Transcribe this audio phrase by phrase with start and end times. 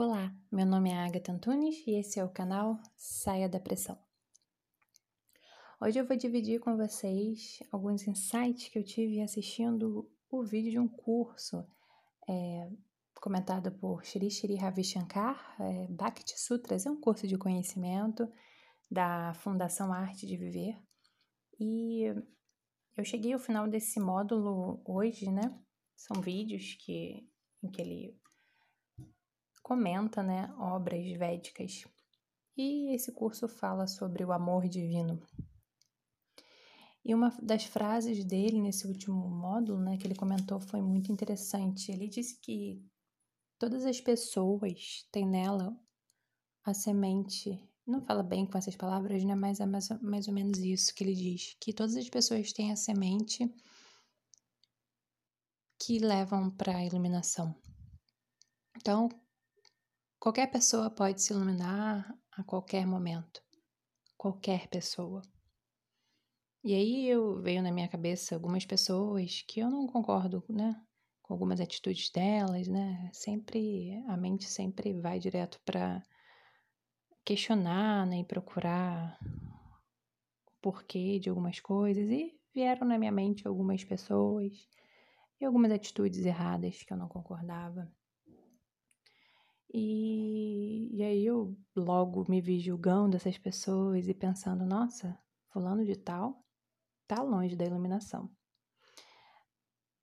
[0.00, 3.98] Olá, meu nome é Agatha Antunes e esse é o canal Saia da Pressão.
[5.80, 10.78] Hoje eu vou dividir com vocês alguns insights que eu tive assistindo o vídeo de
[10.78, 11.66] um curso
[12.30, 12.70] é,
[13.20, 18.30] comentado por Shri Shri Ravi Shankar, é, Bhakti Sutras, é um curso de conhecimento
[18.88, 20.80] da Fundação Arte de Viver.
[21.58, 22.04] E
[22.96, 25.60] eu cheguei ao final desse módulo hoje, né?
[25.96, 27.28] São vídeos que,
[27.64, 28.16] em que ele
[29.68, 31.84] comenta, né, obras védicas.
[32.56, 35.20] E esse curso fala sobre o amor divino.
[37.04, 41.92] E uma das frases dele nesse último módulo, né, que ele comentou foi muito interessante.
[41.92, 42.82] Ele disse que
[43.58, 45.78] todas as pessoas têm nela
[46.64, 47.62] a semente.
[47.86, 51.04] Não fala bem com essas palavras, né, mas é mais, mais ou menos isso que
[51.04, 53.54] ele diz, que todas as pessoas têm a semente
[55.78, 57.54] que levam para a iluminação.
[58.76, 59.08] Então,
[60.20, 63.40] Qualquer pessoa pode se iluminar a qualquer momento.
[64.16, 65.22] Qualquer pessoa.
[66.64, 70.74] E aí eu veio na minha cabeça algumas pessoas que eu não concordo, né,
[71.22, 73.08] com algumas atitudes delas, né?
[73.12, 76.02] Sempre a mente sempre vai direto para
[77.24, 79.16] questionar, né, e procurar
[80.46, 84.52] o porquê de algumas coisas e vieram na minha mente algumas pessoas
[85.40, 87.88] e algumas atitudes erradas que eu não concordava.
[89.72, 95.18] E, e aí eu logo me vi julgando essas pessoas e pensando, nossa,
[95.50, 96.42] fulano de tal
[97.06, 98.30] tá longe da iluminação.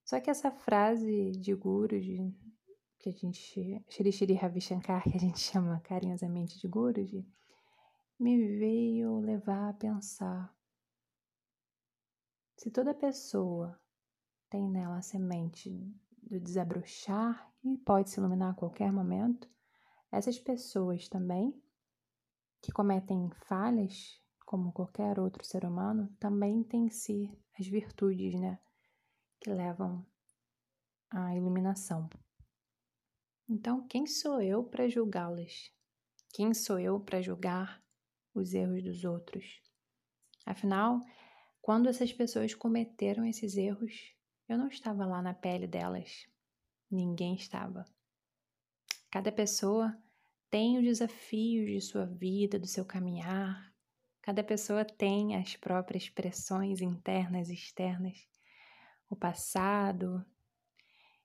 [0.03, 2.33] Só que essa frase de guru, de,
[2.99, 7.27] que a gente, Shri Shri Ravi Shankar, que a gente chama carinhosamente de Guruji,
[8.19, 10.55] me veio levar a pensar.
[12.57, 13.79] Se toda pessoa
[14.49, 15.69] tem nela a semente
[16.23, 19.49] do desabrochar e pode se iluminar a qualquer momento,
[20.15, 21.53] essas pessoas também,
[22.61, 27.29] que cometem falhas, como qualquer outro ser humano, também têm em si
[27.59, 28.57] as virtudes, né?
[29.41, 30.05] Que levam
[31.09, 32.09] à iluminação.
[33.49, 35.69] Então, quem sou eu para julgá-las?
[36.33, 37.83] Quem sou eu para julgar
[38.33, 39.61] os erros dos outros?
[40.45, 41.01] Afinal,
[41.61, 44.15] quando essas pessoas cometeram esses erros,
[44.47, 46.25] eu não estava lá na pele delas.
[46.89, 47.83] Ninguém estava.
[49.11, 49.97] Cada pessoa
[50.55, 53.75] tem os desafios de sua vida, do seu caminhar.
[54.21, 58.17] Cada pessoa tem as próprias pressões internas e externas,
[59.09, 60.25] o passado.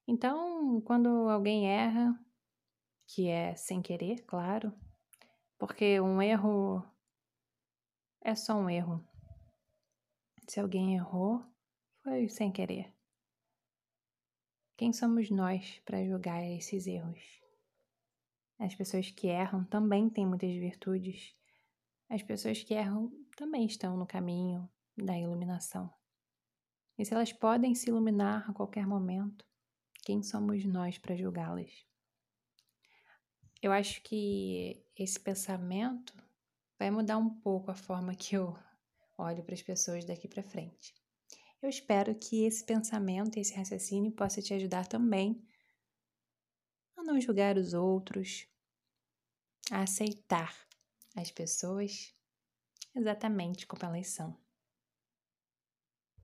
[0.05, 2.13] Então, quando alguém erra,
[3.07, 4.75] que é sem querer, claro,
[5.57, 6.85] porque um erro
[8.25, 9.01] é só um erro.
[10.49, 11.41] Se alguém errou,
[12.03, 12.93] foi sem querer.
[14.77, 17.40] Quem somos nós para julgar esses erros?
[18.61, 21.35] As pessoas que erram também têm muitas virtudes.
[22.11, 25.91] As pessoas que erram também estão no caminho da iluminação.
[26.99, 29.47] E se elas podem se iluminar a qualquer momento,
[30.03, 31.87] quem somos nós para julgá-las?
[33.63, 36.15] Eu acho que esse pensamento
[36.79, 38.59] vai mudar um pouco a forma que eu
[39.17, 40.95] olho para as pessoas daqui para frente.
[41.63, 45.43] Eu espero que esse pensamento, esse raciocínio possa te ajudar também
[46.95, 48.50] a não julgar os outros,
[49.71, 50.55] a aceitar
[51.17, 52.15] as pessoas
[52.95, 54.37] exatamente como elas são.